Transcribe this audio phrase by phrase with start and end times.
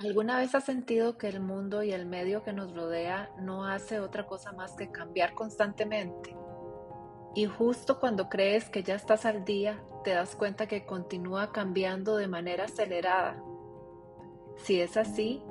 [0.00, 3.98] ¿Alguna vez has sentido que el mundo y el medio que nos rodea no hace
[3.98, 6.36] otra cosa más que cambiar constantemente?
[7.34, 12.16] Y justo cuando crees que ya estás al día, te das cuenta que continúa cambiando
[12.16, 13.42] de manera acelerada.
[14.58, 15.42] Si es así,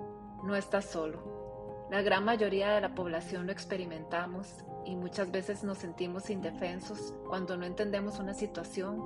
[0.45, 1.87] no estás solo.
[1.91, 7.57] La gran mayoría de la población lo experimentamos y muchas veces nos sentimos indefensos cuando
[7.57, 8.97] no entendemos una situación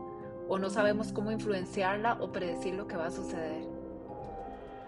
[0.47, 3.70] o no sabemos cómo influenciarla o predecir lo que va a suceder.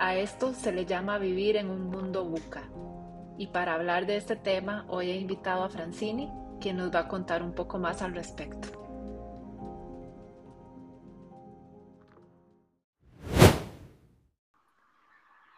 [0.05, 2.69] A esto se le llama vivir en un mundo buca.
[3.37, 7.07] Y para hablar de este tema, hoy he invitado a Francini, quien nos va a
[7.07, 8.67] contar un poco más al respecto.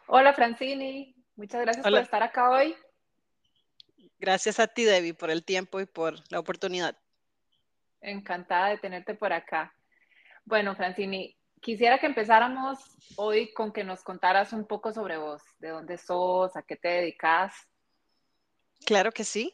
[0.06, 2.76] Hola Francini, muchas gracias por estar acá hoy.
[4.20, 6.96] Gracias a ti, Debbie, por el tiempo y por la oportunidad.
[8.00, 9.74] Encantada de tenerte por acá.
[10.44, 12.78] Bueno, Francini, quisiera que empezáramos
[13.16, 16.88] hoy con que nos contaras un poco sobre vos, de dónde sos, a qué te
[16.88, 17.56] dedicas.
[18.86, 19.52] Claro que sí.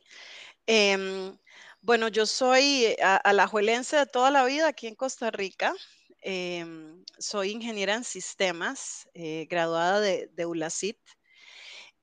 [0.67, 1.37] Em,
[1.79, 5.73] bueno, yo soy alajuelense de toda la vida aquí en Costa Rica.
[6.21, 10.99] Em, soy ingeniera en sistemas, eh, graduada de, de ULACIT.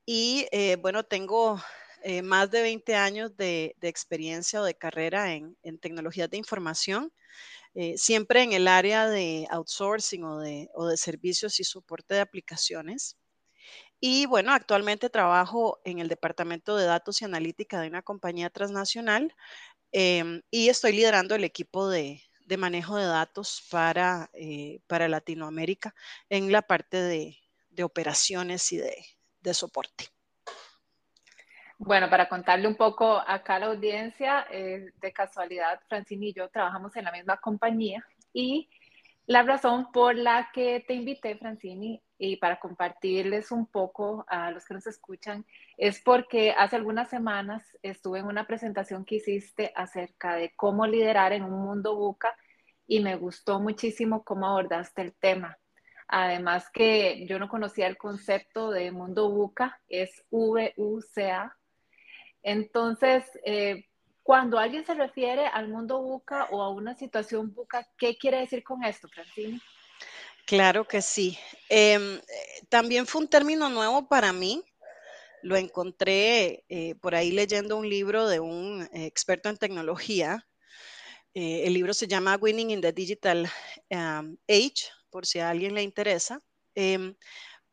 [0.07, 1.61] Y eh, bueno, tengo
[2.01, 7.13] eh, más de 20 años de, experiencia o de carrera en, en tecnologías de información,
[7.95, 13.17] siempre en el área de outsourcing o de, o de servicios y soporte de aplicaciones.
[14.01, 19.35] Y bueno, actualmente trabajo en el departamento de datos y analítica de una compañía transnacional
[19.91, 22.21] em, y estoy liderando el equipo de,
[22.57, 25.95] manejo de datos para, eh, para Latinoamérica
[26.29, 27.37] en la parte de,
[27.83, 30.09] operaciones y de, soporte.
[31.79, 36.49] Bueno, para contarle un poco acá a la audiencia, eh, de casualidad, Francine y yo
[36.49, 38.69] trabajamos en la misma compañía y
[39.25, 44.65] la razón por la que te invité, Francini, y para compartirles un poco a los
[44.65, 45.45] que nos escuchan,
[45.77, 51.31] es porque hace algunas semanas estuve en una presentación que hiciste acerca de cómo liderar
[51.31, 52.35] en un mundo buca
[52.87, 55.57] y me gustó muchísimo cómo abordaste el tema.
[56.07, 61.55] Además que yo no conocía el concepto de mundo buca, es V-U-C-A.
[62.43, 63.85] Entonces, eh,
[64.23, 68.63] cuando alguien se refiere al mundo buca o a una situación buca, ¿qué quiere decir
[68.63, 69.59] con esto, Francine?
[70.49, 71.37] Claro que sí.
[71.69, 72.21] Em, eh,
[72.69, 74.63] también fue un término nuevo para mí.
[75.43, 80.47] Lo encontré eh, por ahí leyendo un libro de un eh, experto en tecnología.
[81.33, 83.47] el libro se llama Winning in the Digital
[83.89, 86.41] Age, por si a alguien le interesa.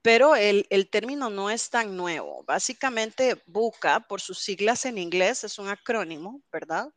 [0.06, 2.44] Pero el, término no es tan nuevo.
[2.44, 6.90] Básicamente, BUCA, por sus siglas en inglés, es un acrónimo, ¿verdad?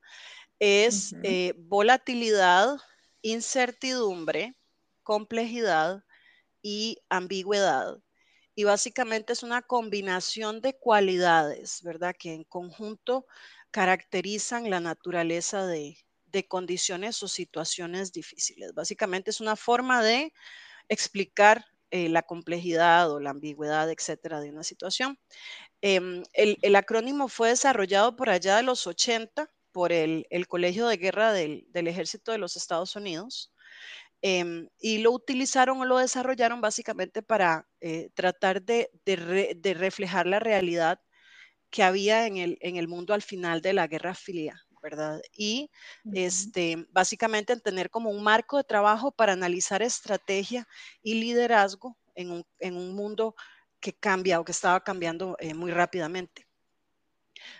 [0.59, 2.78] Es eh, volatilidad,
[3.24, 4.56] incertidumbre,
[5.02, 6.03] complejidad
[6.62, 7.97] y ambigüedad.
[8.53, 12.16] Y básicamente es una combinación de cualidades, ¿verdad?
[12.16, 13.26] Que en conjunto
[13.72, 15.97] caracterizan la naturaleza de,
[16.28, 18.76] de condiciones o situaciones difíciles.
[18.76, 20.31] Básicamente es una forma de
[20.90, 25.17] explicar eh, la complejidad o la ambigüedad, etcétera, de una situación.
[25.81, 31.33] Em, el, acrónimo fue desarrollado por allá de los 80 por el, Colegio de Guerra
[31.33, 33.51] del, Ejército de los Estados Unidos.
[34.22, 38.91] Em, y lo utilizaron o lo desarrollaron básicamente para eh, tratar de,
[39.75, 40.99] reflejar la realidad
[41.72, 44.61] que había en el, en el mundo al final de la Guerra Fría.
[44.81, 45.22] ¿Verdad?
[45.35, 45.69] Y
[46.13, 50.67] este, básicamente en tener como un marco de trabajo para analizar estrategia
[51.01, 53.35] y liderazgo en un, mundo
[53.79, 56.47] que cambia o que estaba cambiando eh, muy rápidamente.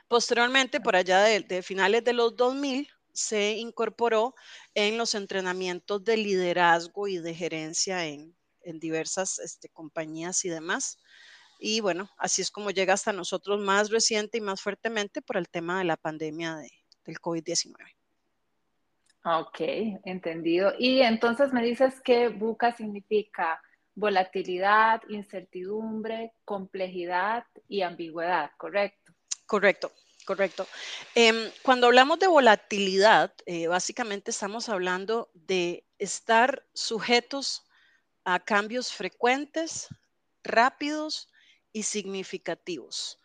[0.08, 4.36] Posteriormente, por allá de, finales de los 2000, se incorporó
[4.74, 11.00] en los entrenamientos de liderazgo y de gerencia en, diversas este, compañías y demás.
[11.60, 15.50] Y bueno, así es como llega hasta nosotros más reciente y más fuertemente por el
[15.50, 16.72] tema de la pandemia de,
[17.10, 17.76] del COVID-19.
[19.26, 19.60] Ok,
[20.06, 20.74] entendido.
[20.80, 23.62] Y entonces me dices que buca significa
[23.96, 29.14] volatilidad, incertidumbre, complejidad y ambigüedad, ¿correcto?
[29.46, 29.92] Correcto,
[30.26, 30.68] correcto.
[31.16, 37.68] Em, cuando hablamos de volatilidad, eh, básicamente estamos hablando de estar sujetos
[38.24, 39.88] a cambios frecuentes,
[40.44, 41.30] rápidos
[41.74, 43.20] y significativos.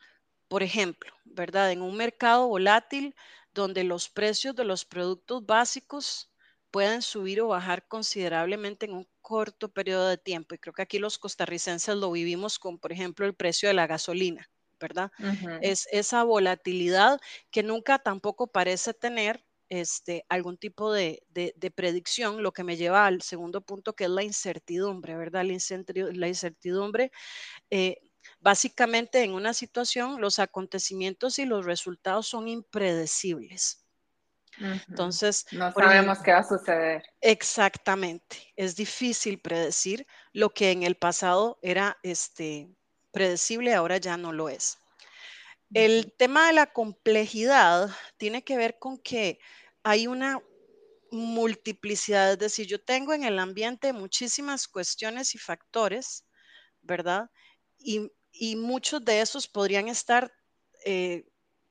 [0.48, 1.70] Por ejemplo, ¿verdad?
[1.70, 3.14] En un mercado volátil,
[3.54, 6.30] donde los precios de los productos básicos
[6.70, 10.54] pueden subir o bajar considerablemente en un corto periodo de tiempo.
[10.54, 13.86] Y creo que aquí los costarricenses lo vivimos con, por ejemplo, el precio de la
[13.86, 15.12] gasolina, ¿verdad?
[15.62, 17.20] Es esa volatilidad
[17.52, 21.22] que nunca tampoco parece tener este, algún tipo de,
[21.74, 25.44] predicción, lo que me lleva al segundo punto, que es la incertidumbre, ¿verdad?
[25.44, 27.12] La, incertidumbre,
[27.70, 27.98] eh,
[28.44, 33.86] básicamente en una situación, los acontecimientos y los resultados son impredecibles.
[34.88, 37.02] Entonces, no sabemos qué va a suceder.
[37.22, 42.68] Exactamente, es difícil predecir lo que en el pasado era este,
[43.12, 44.78] predecible, ahora ya no lo es.
[45.72, 49.40] El tema de la complejidad tiene que ver con que
[49.82, 50.40] hay una
[51.10, 56.26] multiplicidad, es decir, yo tengo en el ambiente muchísimas cuestiones y factores,
[56.82, 57.30] ¿verdad?
[57.78, 58.12] Y,
[58.56, 60.32] muchos de esos podrían estar
[60.84, 61.24] eh,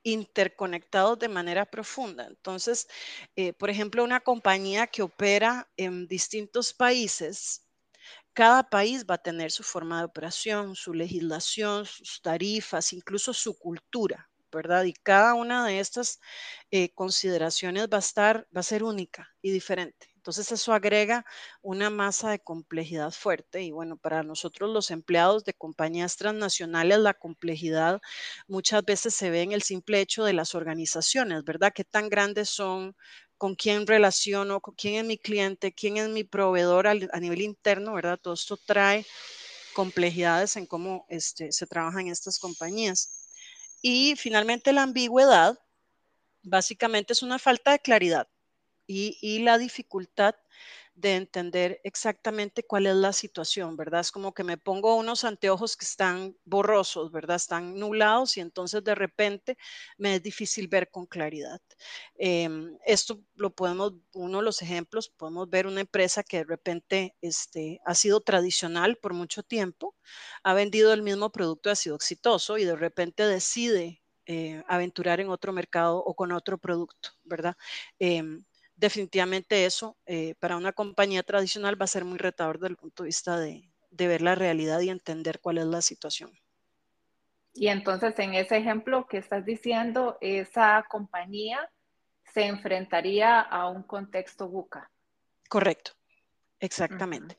[0.04, 2.26] interconectados de manera profunda.
[2.28, 2.88] Entonces,
[3.36, 7.66] eh, por ejemplo, una compañía que opera en distintos países,
[8.34, 13.58] cada país va a tener su forma de operación, su legislación, sus tarifas, incluso su
[13.58, 14.84] cultura, ¿verdad?
[14.86, 16.20] Y cada una de estas
[16.72, 20.13] eh, consideraciones va a estar, va a ser única y diferente.
[20.24, 21.26] Entonces eso agrega
[21.62, 27.14] una masa de complejidad fuerte y bueno, para nosotros los empleados de compañías transnacionales la
[27.14, 28.00] complejidad
[28.48, 31.74] muchas veces se ve en el simple hecho de las organizaciones, ¿verdad?
[31.76, 32.96] ¿Qué tan grandes son?
[33.38, 34.62] ¿Con quién relaciono?
[34.62, 35.74] ¿Con quién es mi cliente?
[35.74, 38.18] ¿Quién es mi proveedor a nivel interno, ¿verdad?
[38.18, 39.06] Todo esto trae
[39.74, 43.28] complejidades en cómo este, se trabaja en estas compañías.
[43.82, 45.60] Y finalmente la ambigüedad
[46.44, 48.30] básicamente es una falta de claridad
[48.88, 50.36] y, la dificultad
[50.96, 54.02] de entender exactamente cuál es la situación, ¿verdad?
[54.02, 57.38] Es como que me pongo unos anteojos que están borrosos, ¿verdad?
[57.38, 59.58] Están nublados y entonces de repente
[59.98, 61.60] me es difícil ver con claridad.
[62.16, 67.16] Em, esto lo podemos, uno de los ejemplos, podemos ver una empresa que de repente
[67.22, 69.96] este, ha sido tradicional por mucho tiempo,
[70.44, 75.30] ha vendido el mismo producto, ha sido exitoso y de repente decide eh, aventurar en
[75.30, 77.58] otro mercado o con otro producto, ¿verdad?
[78.00, 78.46] Em,
[78.84, 83.04] definitivamente eso eh, para una compañía tradicional va a ser muy retador desde el punto
[83.04, 86.30] de vista de, ver la realidad y entender cuál es la situación.
[87.54, 91.72] Y entonces en ese ejemplo que estás diciendo, esa compañía
[92.34, 94.92] se enfrentaría a un contexto buca.
[95.48, 95.92] Correcto,
[96.60, 97.38] exactamente.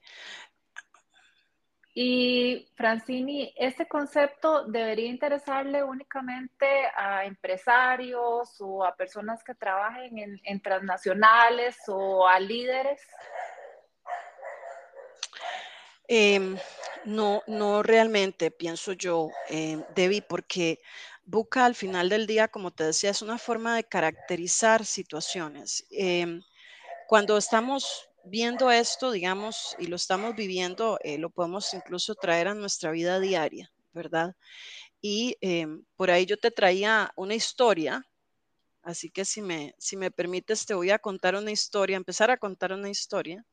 [1.97, 10.61] Y Francini, ¿este concepto debería interesarle únicamente a empresarios o a personas que trabajen en,
[10.61, 13.01] transnacionales o a líderes?
[16.09, 16.57] Em,
[17.05, 20.81] no, no realmente, pienso yo, eh, Debbie, porque
[21.27, 25.87] Buca al final del día, como te decía, es una forma de caracterizar situaciones.
[25.93, 26.43] Em,
[27.07, 32.55] cuando estamos viendo esto, digamos, y lo estamos viviendo, eh, lo podemos incluso traer a
[32.55, 34.35] nuestra vida diaria, ¿verdad?
[35.01, 38.07] Y em, por ahí yo te traía una historia,
[38.83, 42.39] así que si me, si me permites, te voy a contar una historia, empezar a
[42.39, 43.45] contar una historia.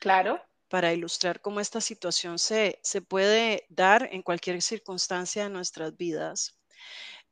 [0.00, 0.40] Claro.
[0.68, 6.58] Para ilustrar cómo esta situación se, se puede dar en cualquier circunstancia de nuestras vidas.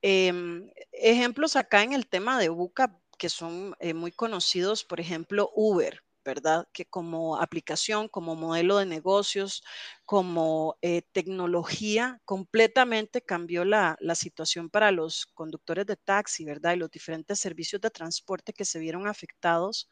[0.03, 5.51] Em, ejemplos acá en el tema de Buca que son eh, muy conocidos, por ejemplo,
[5.55, 6.03] Uber.
[6.25, 6.69] ¿Verdad?
[6.73, 9.63] Que como aplicación, como modelo de negocios,
[10.05, 16.75] como eh, tecnología, completamente cambió la, situación para los conductores de taxi, ¿verdad?
[16.75, 19.89] Y los diferentes servicios de transporte que se vieron afectados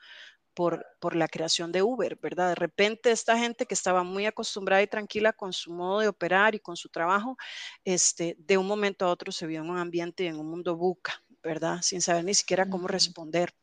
[0.54, 2.50] por, por, la creación de Uber, ¿verdad?
[2.50, 6.54] De repente esta gente que estaba muy acostumbrada y tranquila con su modo de operar
[6.54, 7.36] y con su trabajo,
[7.84, 10.76] este, de un momento a otro se vio en un ambiente y en un mundo
[10.76, 11.80] buca, ¿verdad?
[11.82, 13.54] Sin saber ni siquiera cómo responder.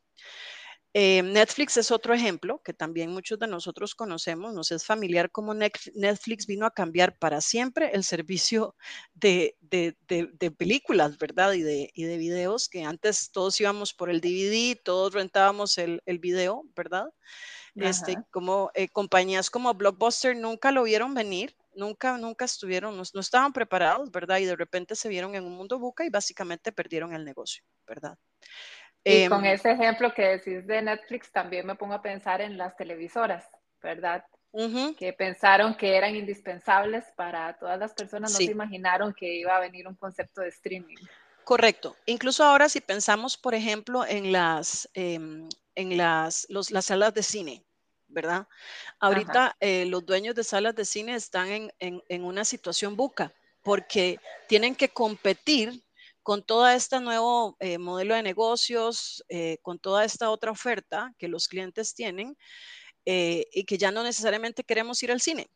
[0.93, 5.53] Eh, Netflix es otro ejemplo que también muchos de nosotros conocemos, nos es familiar como
[5.53, 8.75] Netflix vino a cambiar para siempre el servicio
[9.13, 9.55] de,
[10.57, 11.53] películas, ¿verdad?
[11.53, 16.01] Y de, y de videos, que antes todos íbamos por el DVD, todos rentábamos el,
[16.05, 17.09] el video, ¿verdad?
[17.75, 23.19] Este, como eh, compañías como Blockbuster nunca lo vieron venir, nunca, nunca estuvieron, no, no,
[23.19, 24.39] estaban preparados, ¿verdad?
[24.39, 28.17] Y de repente se vieron en un mundo buca y básicamente perdieron el negocio, ¿verdad?
[29.07, 32.57] Y con em, ese ejemplo que decís de Netflix, también me pongo a pensar en
[32.57, 33.45] las televisoras,
[33.81, 34.25] ¿verdad?
[34.97, 39.59] Que pensaron que eran indispensables para todas las personas, no se imaginaron que iba a
[39.59, 40.95] venir un concepto de streaming.
[41.43, 41.95] Correcto.
[42.07, 47.63] Incluso ahora si pensamos, por ejemplo, en las, em, en las, las salas de cine,
[48.07, 48.47] ¿verdad?
[48.99, 53.31] Ahorita eh, los dueños de salas de cine están en, en, en una situación buca
[53.61, 55.83] porque tienen que competir
[56.27, 61.29] con todo este nuevo eh, modelo de negocios, eh, con toda esta otra oferta que
[61.29, 62.35] los clientes tienen
[63.05, 65.49] eh, y que ya no necesariamente queremos ir al cine.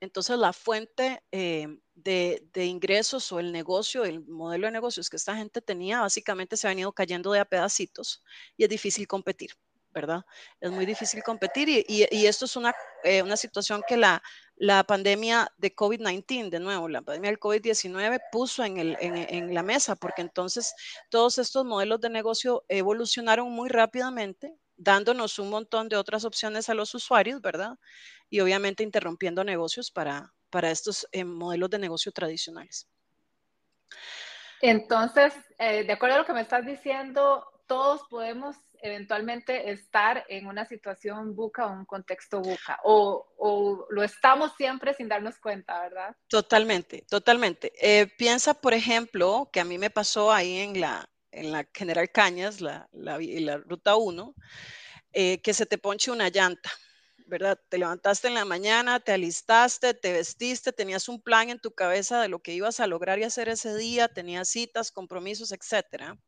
[0.00, 5.36] Entonces, la fuente de, de, ingresos o el negocio, el modelo de negocios que esta
[5.36, 8.22] gente tenía, básicamente se ha venido cayendo de a pedacitos
[8.56, 9.50] y es difícil competir.
[9.94, 10.26] ¿Verdad?
[10.60, 12.74] Es muy difícil competir y, esto es una,
[13.04, 14.22] eh, una situación que la,
[14.56, 19.62] la pandemia de COVID-19, de nuevo, la pandemia del COVID-19 puso en, el, en, la
[19.62, 20.74] mesa, porque entonces
[21.08, 26.74] todos estos modelos de negocio evolucionaron muy rápidamente, dándonos un montón de otras opciones a
[26.74, 27.78] los usuarios, ¿verdad?
[28.28, 32.88] Y obviamente interrumpiendo negocios para, para estos eh, modelos de negocio tradicionales.
[34.60, 40.46] Entonces, eh, de acuerdo a lo que me estás diciendo, todos podemos eventualmente estar en
[40.46, 46.14] una situación buca o un contexto buca, o, lo estamos siempre sin darnos cuenta, ¿verdad?
[46.28, 47.72] Totalmente, totalmente.
[47.80, 52.10] Eh, piensa, por ejemplo, que a mí me pasó ahí en la, en la General
[52.10, 54.34] Cañas, la, la, Ruta 1,
[55.12, 56.70] eh, que se te ponche una llanta.
[57.26, 57.58] ¿verdad?
[57.70, 62.20] Te levantaste en la mañana, te alistaste, te vestiste, tenías un plan en tu cabeza
[62.20, 66.18] de lo que ibas a lograr y hacer ese día, tenías citas, compromisos, etcétera.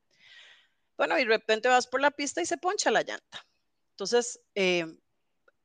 [0.97, 3.47] Bueno, y de repente vas por la pista y se poncha la llanta.
[3.91, 4.87] Entonces, eh,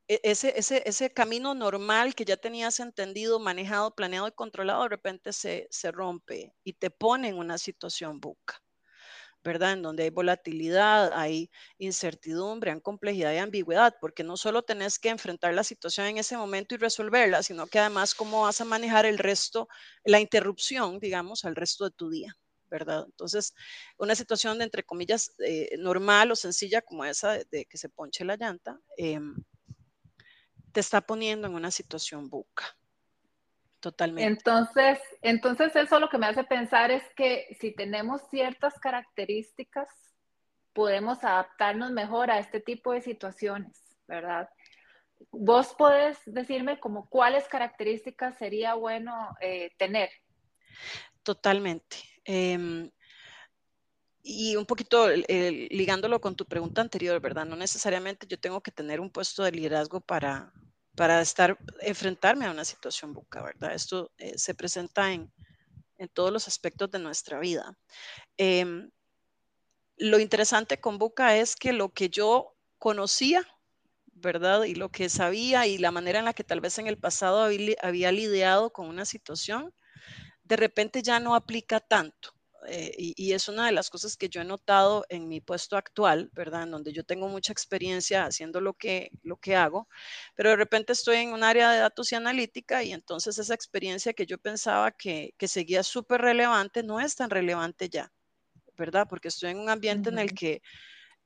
[0.08, 4.90] e, ese, ese, ese, camino normal que ya tenías entendido, manejado, planeado y controlado, de
[4.90, 8.62] repente se, se rompe y te pone en una situación buca.
[9.44, 9.72] ¿verdad?
[9.72, 15.08] En donde hay volatilidad, hay incertidumbre, hay complejidad y ambigüedad, porque no solo tenés que
[15.08, 19.06] enfrentar la situación en ese momento y resolverla, sino que además cómo vas a manejar
[19.06, 19.68] el resto,
[20.04, 22.36] la interrupción, digamos, al resto de tu día.
[22.72, 23.04] ¿Verdad?
[23.04, 23.54] Entonces,
[23.98, 28.24] una situación de, entre comillas, eh, normal o sencilla como esa de, que se ponche
[28.24, 29.36] la llanta, em,
[30.72, 32.64] te está poniendo en una situación buca.
[33.78, 34.26] Totalmente.
[34.26, 39.88] Entonces, entonces eso lo que me hace pensar es que si tenemos ciertas características,
[40.72, 43.76] podemos adaptarnos mejor a este tipo de situaciones,
[44.08, 44.48] ¿verdad?
[45.30, 50.08] ¿Vos podés decirme como cuáles características sería bueno eh, tener?
[51.22, 52.11] Totalmente.
[52.24, 52.90] Em,
[54.22, 57.44] y un poquito ligándolo con tu pregunta anterior, ¿verdad?
[57.44, 60.52] No necesariamente yo tengo que tener un puesto de liderazgo para,
[60.94, 63.74] para estar, enfrentarme a una situación buca, ¿verdad?
[63.74, 65.32] Esto eh, se presenta en,
[65.98, 67.76] en, todos los aspectos de nuestra vida.
[68.36, 68.90] Em,
[69.96, 73.46] lo interesante con buca es que lo que yo conocía,
[74.12, 74.64] ¿verdad?
[74.64, 77.42] Y lo que sabía y la manera en la que tal vez en el pasado
[77.42, 79.74] había, había lidiado con una situación,
[80.44, 82.34] de repente ya no aplica tanto.
[82.68, 86.30] Eh, y, es una de las cosas que yo he notado en mi puesto actual,
[86.32, 86.62] ¿verdad?
[86.62, 89.88] En donde yo tengo mucha experiencia haciendo lo que, lo que hago,
[90.36, 94.12] pero de repente estoy en un área de datos y analítica y entonces esa experiencia
[94.12, 98.12] que yo pensaba que, que seguía súper relevante no es tan relevante ya,
[98.76, 99.08] ¿verdad?
[99.10, 100.62] Porque estoy en un ambiente en el que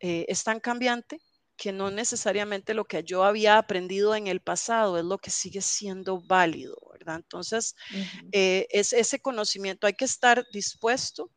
[0.00, 1.20] eh, es tan cambiante
[1.56, 5.60] que no necesariamente lo que yo había aprendido en el pasado es lo que sigue
[5.62, 7.16] siendo válido, ¿verdad?
[7.16, 7.74] Entonces,
[8.32, 11.30] eh, es ese conocimiento, hay que estar dispuesto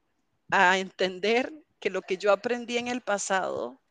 [0.52, 3.82] a entender que lo que yo aprendí en el pasado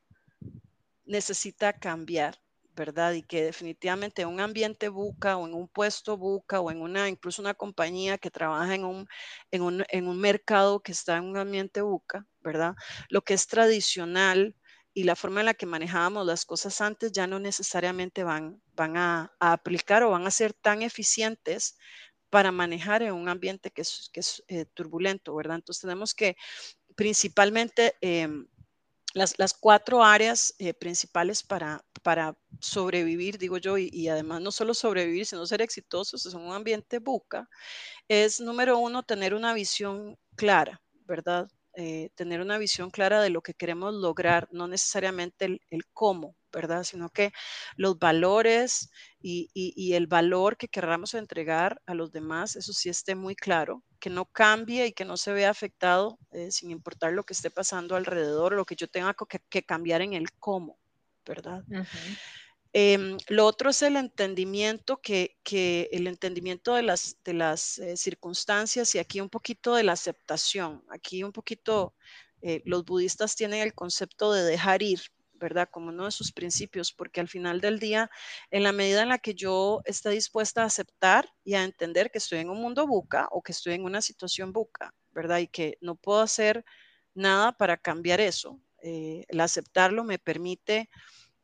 [1.06, 2.38] necesita cambiar,
[2.76, 3.12] ¿verdad?
[3.14, 7.42] Y que definitivamente un ambiente buca o en un puesto buca o en una, incluso
[7.42, 9.08] una compañía que trabaja en un,
[9.50, 12.74] en un, en un mercado que está en un ambiente buca, ¿verdad?
[13.08, 14.54] Lo que es tradicional,
[14.98, 18.96] y la forma en la que manejábamos las cosas antes ya no necesariamente van, van
[18.96, 21.78] a, aplicar o van a ser tan eficientes
[22.30, 25.54] para manejar en un ambiente que es, que es eh, turbulento, ¿verdad?
[25.54, 26.36] Entonces tenemos que
[26.96, 28.48] principalmente em,
[29.14, 34.50] las, las, cuatro áreas eh, principales para, para sobrevivir, digo yo, y, y, además no
[34.50, 37.48] solo sobrevivir, sino ser exitosos en un ambiente buca,
[38.08, 41.48] es número uno, tener una visión clara, ¿verdad?
[41.80, 46.82] Eh, tener una visión clara de lo que queremos lograr, no necesariamente el, cómo, ¿verdad?
[46.82, 47.30] Sino que
[47.76, 53.36] los valores y, el valor que querramos entregar a los demás, eso sí esté muy
[53.36, 57.34] claro, que no cambie y que no se vea afectado eh, sin importar lo que
[57.34, 59.14] esté pasando alrededor, lo que yo tenga
[59.48, 60.80] que, cambiar en el cómo,
[61.24, 61.62] ¿verdad?
[62.72, 65.38] Em, lo otro es el entendimiento, que,
[65.90, 70.84] el entendimiento de las, de las eh, circunstancias y aquí un poquito de la aceptación.
[70.90, 71.94] Aquí un poquito
[72.42, 75.00] eh, los budistas tienen el concepto de dejar ir,
[75.32, 75.68] ¿verdad?
[75.70, 78.10] Como uno de sus principios, porque al final del día,
[78.50, 82.18] en la medida en la que yo esté dispuesta a aceptar y a entender que
[82.18, 85.38] estoy en un mundo buca o que estoy en una situación buca, ¿verdad?
[85.38, 86.64] Y que no puedo hacer
[87.14, 90.88] nada para cambiar eso, eh, el aceptarlo me permite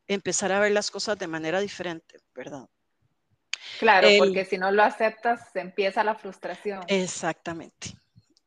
[0.09, 2.67] empezar a ver las cosas de manera diferente, ¿verdad?
[3.79, 6.83] Claro, porque si no lo aceptas, se empieza la frustración.
[6.89, 7.97] Exactamente,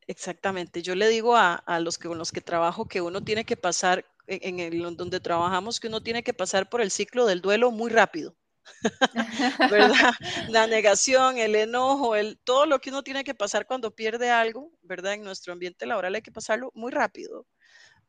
[0.05, 0.81] exactamente.
[0.81, 4.05] Yo le digo a, los que con los que trabajo que uno tiene que pasar,
[4.27, 7.89] en, el donde trabajamos, que uno tiene que pasar por el ciclo del duelo muy
[7.91, 8.35] rápido.
[9.71, 10.13] ¿verdad?
[10.49, 14.71] La negación, el enojo, el, todo lo que uno tiene que pasar cuando pierde algo,
[14.81, 15.13] ¿verdad?
[15.13, 17.47] En nuestro ambiente laboral hay que pasarlo muy rápido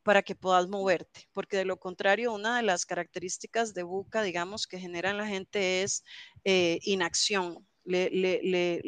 [0.09, 4.67] para que puedas moverte, porque de lo contrario, una de las características de buca, digamos,
[4.67, 6.03] que generan la gente es
[6.45, 7.69] eh, inacción.
[7.85, 8.81] Le,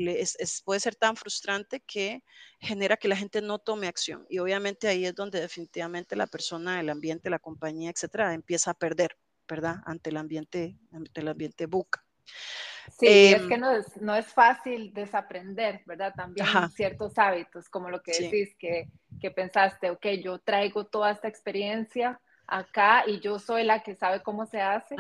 [0.64, 2.24] puede ser tan frustrante que
[2.58, 4.24] genera que la gente no tome acción.
[4.30, 8.74] Y obviamente ahí es donde definitivamente la persona, el ambiente, la compañía, etcétera, empieza a
[8.78, 9.76] perder, ¿verdad?
[9.84, 12.02] Ante el ambiente, ante el ambiente buca.
[12.98, 16.12] Sí, es que em, no es, no es fácil desaprender, ¿verdad?
[16.14, 18.88] También ciertos hábitos, como lo que decís, que,
[19.20, 22.20] que pensaste, ok, yo traigo toda esta experiencia
[22.50, 24.96] acá y yo soy la que sabe cómo se hace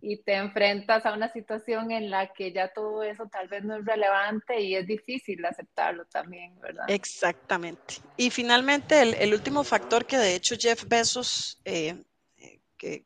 [0.00, 3.76] y te enfrentas a una situación en la que ya todo eso tal vez no
[3.76, 6.84] es relevante y es difícil aceptarlo también, ¿verdad?
[6.88, 7.96] Exactamente.
[8.16, 11.96] Y finalmente el, el último factor que de hecho Jeff Bezos eh,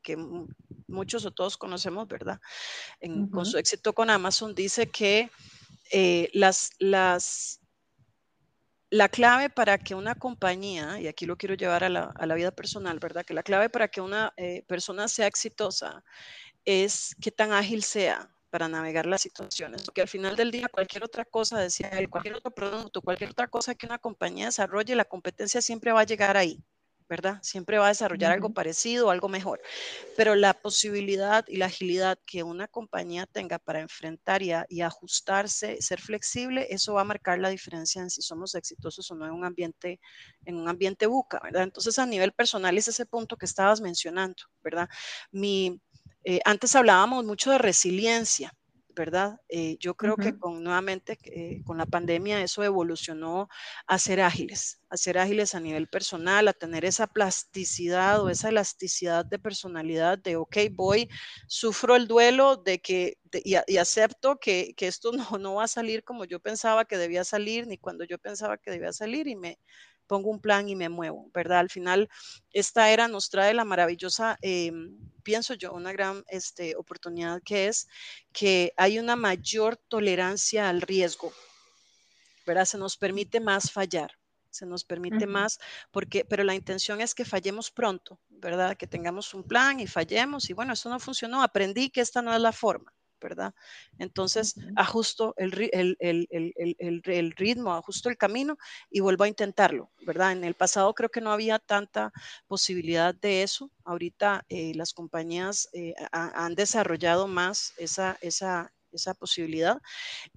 [0.03, 0.17] que,
[0.87, 2.39] muchos o todos conocemos, ¿verdad?
[3.31, 5.29] Con su éxito con Amazon, dice que
[5.91, 7.61] eh, las, las,
[8.89, 12.99] la clave para que una compañía, y aquí lo quiero llevar a la, vida personal,
[12.99, 13.25] ¿verdad?
[13.25, 16.03] Que la clave para que una eh, persona sea exitosa
[16.65, 21.03] es que tan ágil sea para navegar las situaciones, porque al final del día cualquier
[21.03, 25.05] otra cosa, decía él, cualquier otro producto, cualquier otra cosa que una compañía desarrolle, la
[25.05, 26.63] competencia siempre va a llegar ahí.
[27.09, 27.39] ¿Verdad?
[27.41, 29.61] Siempre va a desarrollar algo parecido, algo mejor.
[30.15, 35.81] Pero la posibilidad y la agilidad que una compañía tenga para enfrentar y, y, ajustarse,
[35.81, 39.31] ser flexible, eso va a marcar la diferencia en si somos exitosos o no en
[39.31, 39.99] un ambiente,
[40.45, 41.63] en un ambiente buca, ¿verdad?
[41.63, 44.89] Entonces, a nivel personal es ese punto que estabas mencionando, ¿verdad?
[45.31, 45.79] Mi,
[46.23, 48.53] eh, antes hablábamos mucho de resiliencia,
[48.97, 49.39] ¿verdad?
[49.47, 53.47] Eh, yo creo que con nuevamente eh, con la pandemia eso evolucionó
[53.85, 58.49] a ser ágiles, a ser ágiles a nivel personal, a tener esa plasticidad o esa
[58.49, 61.09] elasticidad de personalidad de, ok, voy,
[61.47, 66.03] sufro el duelo de que, y, acepto que, que, esto no, no va a salir
[66.03, 69.59] como yo pensaba que debía salir, ni cuando yo pensaba que debía salir, y me,
[70.07, 71.59] pongo un plan y me muevo, ¿verdad?
[71.59, 72.09] Al final,
[72.51, 77.87] esta era nos trae la maravillosa, em, pienso yo, una gran este, oportunidad que es
[78.33, 81.31] que hay una mayor tolerancia al riesgo,
[82.45, 82.65] ¿verdad?
[82.65, 84.11] Se nos permite más fallar,
[84.49, 85.59] se nos permite más,
[85.91, 88.77] porque, pero la intención es que fallemos pronto, ¿verdad?
[88.77, 92.33] Que tengamos un plan y fallemos y bueno, eso no funcionó, aprendí que esta no
[92.33, 92.96] es la forma.
[93.21, 93.53] ¿Verdad?
[93.97, 95.51] Entonces, ajusto el,
[97.35, 98.57] ritmo, ajusto el camino
[98.89, 100.31] y vuelvo a intentarlo, ¿verdad?
[100.31, 102.11] En el pasado creo que no había tanta
[102.47, 103.71] posibilidad de eso.
[103.83, 109.81] Ahorita eh, las compañías eh, han desarrollado más esa, esa, esa posibilidad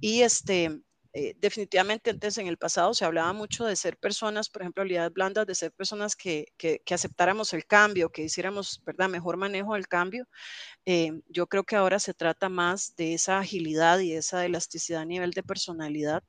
[0.01, 0.83] y este,
[1.13, 5.13] eh, definitivamente antes en el pasado se hablaba mucho de ser personas, por ejemplo, habilidades
[5.13, 9.89] blandas, de ser personas que, que, aceptáramos el cambio, que hiciéramos, ¿verdad?, mejor manejo del
[9.89, 10.27] cambio.
[10.87, 15.07] Eh, yo creo que ahora se trata más de esa agilidad y esa elasticidad a
[15.07, 16.25] nivel de personalidad,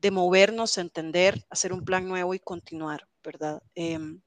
[0.00, 3.62] de movernos, entender, hacer un plan nuevo y continuar, ¿verdad?
[3.74, 4.22] Em,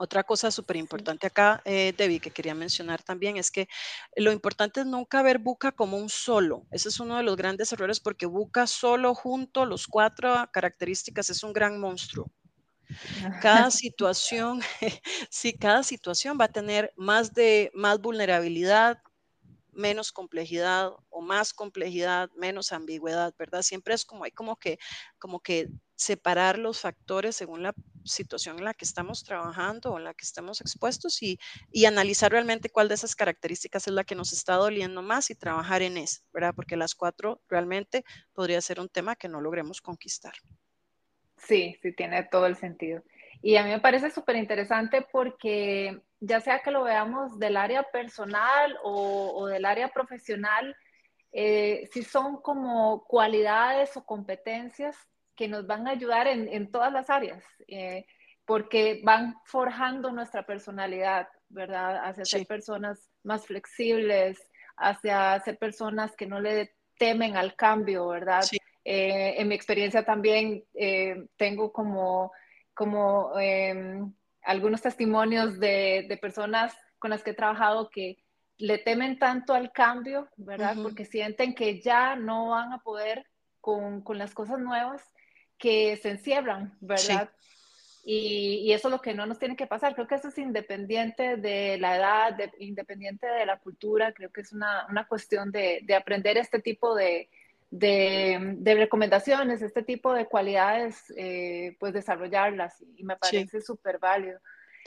[0.00, 3.68] otra cosa súper importante acá, eh, Debbie, que quería mencionar también, es que
[4.16, 6.66] lo importante es nunca ver Buca como un solo.
[6.70, 11.42] Ese es uno de los grandes errores porque Buca solo junto, los cuatro características, es
[11.42, 12.32] un gran monstruo.
[13.42, 14.62] Cada situación,
[15.30, 19.02] sí, cada situación va a tener más de más vulnerabilidad,
[19.70, 23.60] menos complejidad o más complejidad, menos ambigüedad, ¿verdad?
[23.60, 24.78] Siempre es como hay como que,
[25.18, 25.68] como que
[26.00, 30.24] separar los factores según la situación en la que estamos trabajando o en la que
[30.24, 31.38] estamos expuestos y,
[31.70, 35.34] y, analizar realmente cuál de esas características es la que nos está doliendo más y
[35.34, 36.54] trabajar en eso, ¿verdad?
[36.56, 40.32] Porque las cuatro realmente podría ser un tema que no logremos conquistar.
[41.36, 43.02] Sí, sí, tiene todo el sentido.
[43.42, 47.82] Y a mí me parece súper interesante porque ya sea que lo veamos del área
[47.82, 50.74] personal o, del área profesional,
[51.32, 54.96] eh, si son como cualidades o competencias
[55.40, 58.04] que nos van a ayudar en, todas las áreas, eh,
[58.44, 62.04] porque van forjando nuestra personalidad, ¿verdad?
[62.04, 64.38] Hacia ser personas más flexibles,
[64.76, 68.44] hacia ser personas que no le temen al cambio, ¿verdad?
[68.84, 70.62] Eh, en mi experiencia también
[71.38, 72.32] tengo como
[72.80, 78.16] como em, algunos testimonios de, personas con las que he trabajado que
[78.56, 80.76] le temen tanto al cambio, ¿verdad?
[80.82, 83.26] Porque sienten que ya no van a poder
[83.60, 85.02] con, las cosas nuevas,
[85.60, 87.30] que se enciebran, ¿verdad?
[88.04, 89.94] Y, eso es lo que no nos tiene que pasar.
[89.94, 94.12] Creo que eso es independiente de la edad, independiente de la cultura.
[94.12, 97.28] Creo que es una, cuestión de, aprender este tipo de,
[97.70, 104.40] de, recomendaciones, este tipo de cualidades, eh, pues desarrollarlas y me parece súper válido.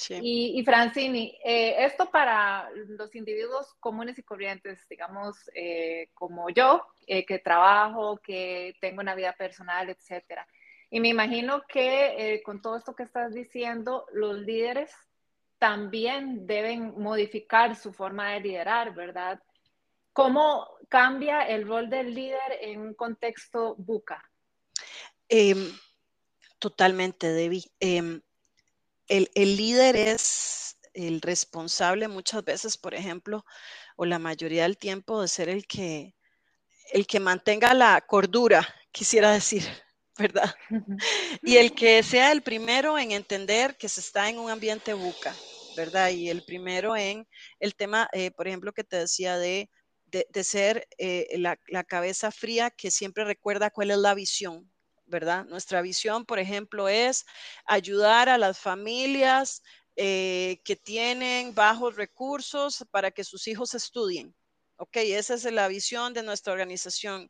[0.09, 6.83] Y, y, Francini, eh, esto para los individuos comunes y corrientes, digamos, eh, como yo,
[7.05, 10.47] que trabajo, que tengo una vida personal, etcétera.
[10.93, 14.91] Y me imagino que con todo esto que estás diciendo, los líderes
[15.57, 19.41] también deben modificar su forma de liderar, ¿verdad?
[20.11, 24.23] ¿Cómo cambia el rol del líder en un contexto buca?
[25.27, 25.75] Em,
[26.59, 27.71] totalmente, Debbie.
[27.79, 28.21] Em,
[29.07, 33.45] el, el líder es el responsable muchas veces, por ejemplo,
[33.95, 36.13] o la mayoría del tiempo de ser el que,
[36.91, 39.63] el que mantenga la cordura, quisiera decir,
[40.17, 40.53] ¿verdad?
[41.41, 45.35] Y el que sea el primero en entender que se está en un ambiente buca,
[45.75, 46.09] ¿verdad?
[46.09, 47.27] Y el primero en
[47.59, 49.69] el tema, eh, por ejemplo, que te decía de,
[50.05, 54.71] de, ser eh, la, la, cabeza fría que siempre recuerda cuál es la visión,
[55.05, 55.45] ¿verdad?
[55.45, 57.25] Nuestra visión, por ejemplo, es
[57.65, 59.63] ayudar a las familias
[59.95, 64.35] eh, que tienen bajos recursos para que sus hijos estudien.
[64.77, 67.29] Ok, esa es la visión de nuestra organización.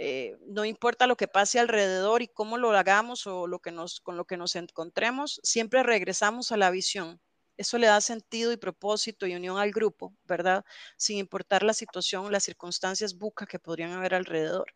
[0.00, 4.00] Eh, no importa lo que pase alrededor y cómo lo hagamos o lo que nos,
[4.00, 7.20] con lo que nos encontremos, siempre regresamos a la visión.
[7.56, 10.64] Eso le da sentido y propósito y unión al grupo, ¿verdad?
[10.96, 14.72] Sin importar la situación, las circunstancias buca que podrían haber alrededor.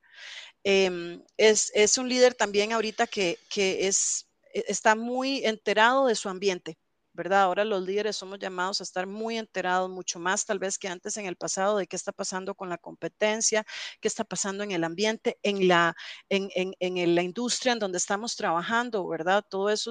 [0.65, 6.17] Em, es, es, un líder también ahorita que, que es, e, está muy enterado de
[6.17, 6.79] su ambiente.
[7.15, 7.43] ¿Verdad?
[7.43, 11.17] Ahora los líderes somos llamados a estar muy enterados, mucho más tal vez que antes
[11.17, 13.65] en el pasado, de qué está pasando con la competencia,
[14.01, 15.95] qué está pasando en el ambiente, en la,
[16.29, 19.45] en, en, la industria en donde estamos trabajando, ¿verdad?
[19.49, 19.91] Todo eso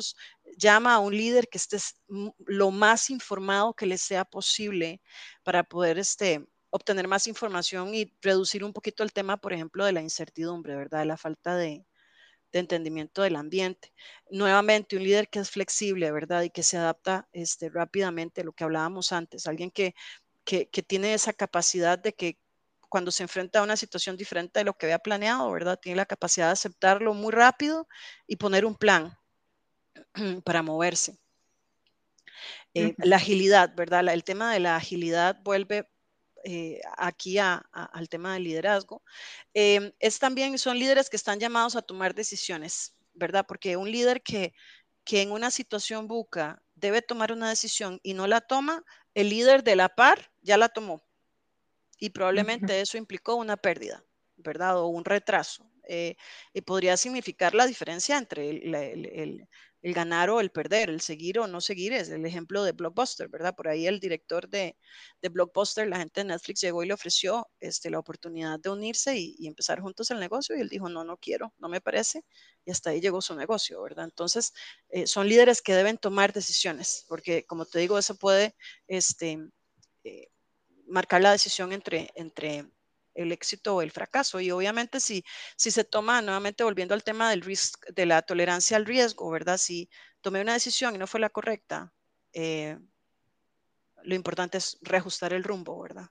[0.58, 1.78] llama a un líder que esté
[2.46, 5.02] lo más informado que le sea posible
[5.44, 9.92] para poder este, obtener más información y reducir un poquito el tema, por ejemplo, de
[9.94, 11.00] la incertidumbre, ¿verdad?
[11.00, 11.86] De la falta de,
[12.52, 13.94] de entendimiento del ambiente.
[14.30, 16.44] Nuevamente, un líder que es flexible, ¿verdad?
[16.44, 19.96] Y que se adapta este, rápidamente a lo que hablábamos antes, alguien que,
[20.44, 22.38] que, tiene esa capacidad de que
[22.90, 25.80] cuando se enfrenta a una situación diferente de lo que había planeado, ¿verdad?
[25.82, 27.88] Tiene la capacidad de aceptarlo muy rápido
[28.28, 29.18] y poner un plan
[30.44, 31.18] para moverse.
[32.74, 34.08] Eh, la agilidad, ¿verdad?
[34.14, 35.90] el tema de la agilidad vuelve
[36.44, 39.04] eh, aquí al tema del liderazgo,
[39.54, 43.46] em, es también, son líderes que están llamados a tomar decisiones, ¿verdad?
[43.48, 44.54] Porque un líder que,
[45.04, 49.64] que en una situación buca debe tomar una decisión y no la toma, el líder
[49.64, 51.04] de la par ya la tomó.
[52.00, 54.04] Y probablemente eso implicó una pérdida,
[54.38, 54.80] ¿verdad?
[54.80, 55.71] O un retraso.
[55.94, 56.16] Eh,
[56.54, 59.48] y podría significar la diferencia entre el,
[59.82, 63.28] el ganar o el perder, el seguir o no seguir, es el ejemplo de Blockbuster,
[63.30, 63.56] ¿verdad?
[63.56, 64.78] Por ahí el director de,
[65.22, 69.18] de Blockbuster, la gente de Netflix llegó y le ofreció este, la oportunidad de unirse
[69.18, 72.24] y, empezar juntos el negocio y él dijo, no, no quiero, no me parece,
[72.66, 74.06] y hasta ahí llegó su negocio, ¿verdad?
[74.06, 74.54] Entonces,
[74.90, 78.56] eh, son líderes que deben tomar decisiones, porque como te digo, eso puede
[78.88, 79.40] este,
[80.04, 80.28] eh,
[80.88, 82.66] marcar la decisión entre, entre
[83.14, 84.40] el éxito o el fracaso.
[84.40, 85.24] Y obviamente si,
[85.56, 89.58] si se toma, nuevamente volviendo al tema del risk, de la tolerancia al riesgo, ¿verdad?
[89.58, 89.90] Si
[90.22, 91.94] tomé una decisión y no fue la correcta,
[92.34, 92.78] eh,
[94.04, 96.10] lo importante es reajustar el rumbo, ¿verdad?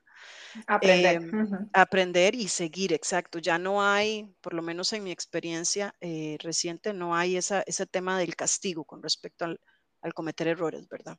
[0.67, 1.15] Aprender.
[1.15, 3.39] Em, aprender y seguir, exacto.
[3.39, 7.85] Ya no hay, por lo menos en mi experiencia eh, reciente, no hay esa, ese
[7.85, 9.59] tema del castigo con respecto al,
[10.13, 11.17] cometer errores, ¿verdad?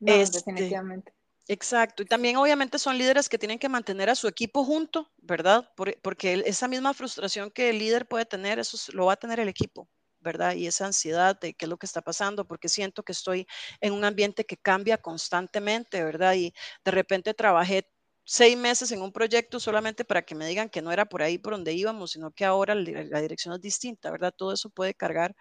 [0.00, 1.12] No, este, definitivamente.
[1.48, 2.02] Exacto.
[2.02, 5.68] Y también obviamente son líderes que tienen que mantener a su equipo junto, ¿verdad?
[6.02, 9.48] porque esa misma frustración que el líder puede tener, eso lo va a tener el
[9.48, 9.88] equipo,
[10.20, 10.54] ¿verdad?
[10.54, 13.46] Y esa ansiedad de qué es lo que está pasando, porque siento que estoy
[13.80, 16.34] en un ambiente que cambia constantemente, ¿verdad?
[16.34, 17.88] Y de repente trabajé
[18.24, 21.38] seis meses en un proyecto solamente para que me digan que no era por ahí
[21.38, 24.32] por donde íbamos, sino que ahora la dirección es distinta, ¿verdad?
[24.36, 25.34] Todo eso puede cargar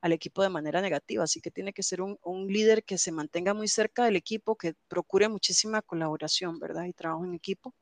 [0.00, 2.18] al equipo de manera negativa, así que tiene que ser un,
[2.48, 6.84] líder que se mantenga muy cerca del equipo, que procure muchísima colaboración, ¿verdad?
[6.84, 7.74] Y trabajo en equipo.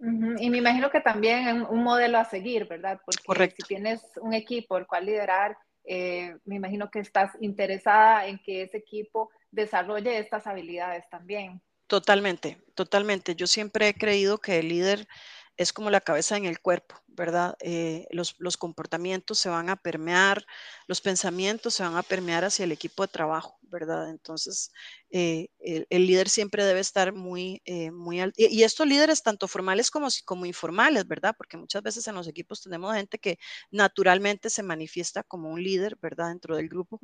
[0.00, 3.00] Y me imagino que también un modelo a seguir, ¿verdad?
[3.26, 8.38] Porque si tienes un equipo el cual liderar, eh, me imagino que estás interesada en
[8.38, 11.60] que ese equipo desarrolle estas habilidades también.
[11.90, 13.34] Totalmente, totalmente.
[13.34, 15.08] Yo siempre he creído que el líder
[15.56, 17.56] es como la cabeza en el cuerpo, ¿verdad?
[17.60, 20.46] Eh, los, comportamientos se van a permear,
[20.86, 24.08] los pensamientos se van a permear hacia el equipo de trabajo, ¿verdad?
[24.08, 24.72] Entonces,
[25.10, 28.36] eh, el, líder siempre debe estar muy, eh, muy alto.
[28.38, 31.34] Y, estos líderes, tanto formales como, como informales, ¿verdad?
[31.36, 33.38] Porque muchas veces en los equipos tenemos gente que
[33.70, 36.28] naturalmente se manifiesta como un líder, ¿verdad?
[36.28, 37.00] Dentro del grupo.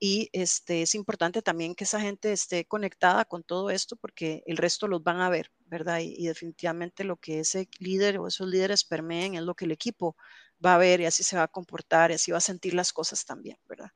[0.00, 4.56] Y este, es importante también que esa gente esté conectada con todo esto porque el
[4.56, 6.00] resto los van a ver, ¿verdad?
[6.00, 10.16] Y, definitivamente lo que ese líder o esos líderes permeen lo que el equipo
[10.64, 12.92] va a ver y así se va a comportar y así va a sentir las
[12.92, 13.90] cosas también, ¿verdad?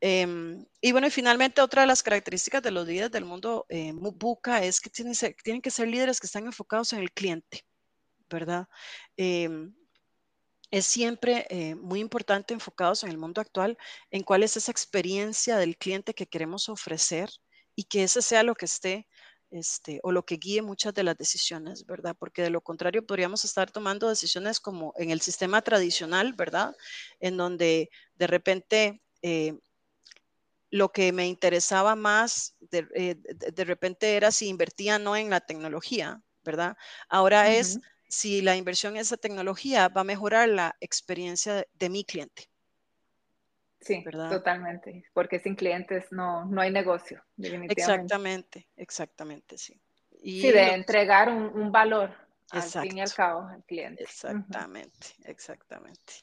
[0.00, 3.92] Em, y bueno, y finalmente otra de las características de los líderes del mundo eh,
[3.94, 7.64] buca es que tienen, tienen, que ser líderes que están enfocados en el cliente,
[8.28, 8.68] ¿verdad?
[9.16, 9.74] Em,
[10.70, 13.78] es siempre eh, muy importante enfocados en el mundo actual,
[14.10, 17.30] en cuál es esa experiencia del cliente que queremos ofrecer
[17.74, 19.06] y que ese sea lo que esté
[19.56, 22.14] este, o lo que guíe muchas de las decisiones, ¿verdad?
[22.18, 26.76] Porque de lo contrario podríamos estar tomando decisiones como en el sistema tradicional, ¿verdad?
[27.20, 29.58] En donde de repente eh,
[30.70, 36.22] lo que me interesaba más de, eh, repente era si invertía no en la tecnología,
[36.44, 36.76] ¿verdad?
[37.08, 42.04] Ahora es si la inversión en esa tecnología va a mejorar la experiencia de, mi
[42.04, 42.48] cliente.
[43.80, 47.80] Sí, totalmente, porque sin clientes no, no hay negocio, definitivamente.
[47.80, 49.80] Exactamente, exactamente, sí.
[50.22, 52.14] Y sí, de entregar un, valor
[52.50, 54.02] al fin y al cabo al cliente.
[54.02, 56.14] Exactamente, exactamente.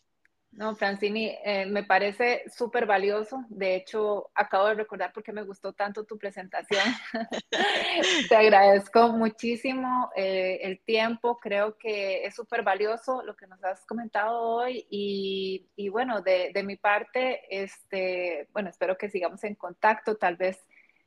[0.56, 3.44] No, Francini, eh, me parece súper valioso.
[3.50, 6.84] De hecho, acabo de recordar por qué me gustó tanto tu presentación.
[8.30, 11.40] Te agradezco muchísimo eh, el tiempo.
[11.40, 14.86] Creo que es súper valioso lo que nos has comentado hoy.
[14.92, 20.18] Y, y bueno, de, de, mi parte, este, bueno, espero que sigamos en contacto.
[20.18, 20.64] Tal vez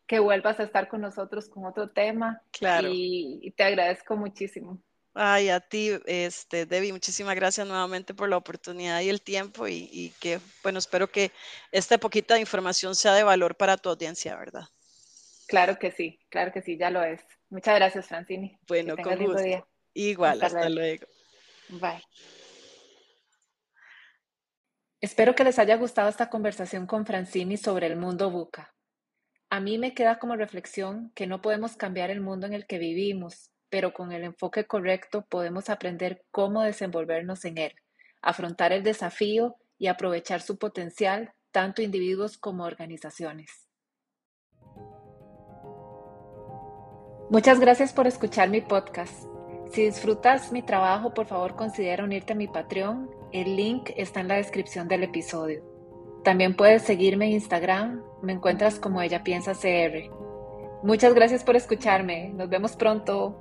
[0.08, 2.42] que vuelvas a estar con nosotros con otro tema.
[2.50, 2.88] Claro.
[2.90, 4.80] y te agradezco muchísimo.
[5.18, 10.12] Ay, a ti, este, Debbie, muchísimas gracias nuevamente por la oportunidad y el tiempo y,
[10.20, 11.32] que, bueno, espero que
[11.72, 14.64] esta poquita información sea de valor para tu audiencia, ¿verdad?
[15.48, 17.22] Claro que sí, claro que sí, ya lo es.
[17.48, 18.58] Muchas gracias, Francini.
[18.68, 19.40] Bueno, con gusto.
[19.40, 19.64] Día.
[19.94, 21.06] Igual, hasta, luego.
[21.70, 22.02] Bye.
[25.00, 28.74] Espero que les haya gustado esta conversación con Francini sobre el mundo buca.
[29.48, 32.76] A mí me queda como reflexión que no podemos cambiar el mundo en el que
[32.76, 37.72] vivimos, pero con el enfoque correcto podemos aprender cómo desenvolvernos en él,
[38.22, 43.66] afrontar el desafío y aprovechar su potencial, tanto individuos como organizaciones.
[47.28, 49.24] Muchas gracias por escuchar mi podcast.
[49.72, 53.10] Si disfrutas mi trabajo, por favor considera unirte a mi Patreon.
[53.32, 55.64] El link está en la descripción del episodio.
[56.22, 60.10] También puedes seguirme en Instagram, me encuentras como ella piensa CR.
[60.82, 62.30] Muchas gracias por escucharme.
[62.34, 63.40] Nos vemos pronto.